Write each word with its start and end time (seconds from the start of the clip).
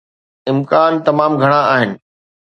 امڪان 0.51 0.91
تمام 1.07 1.31
گهڻا 1.41 1.61
آهن. 1.73 1.89